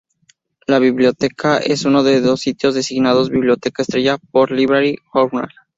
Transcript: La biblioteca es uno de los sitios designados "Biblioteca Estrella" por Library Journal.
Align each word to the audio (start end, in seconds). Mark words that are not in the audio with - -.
La 0.65 0.79
biblioteca 0.79 1.59
es 1.59 1.85
uno 1.85 2.01
de 2.01 2.21
los 2.21 2.39
sitios 2.39 2.73
designados 2.73 3.29
"Biblioteca 3.29 3.83
Estrella" 3.83 4.17
por 4.31 4.49
Library 4.51 4.97
Journal. 5.13 5.49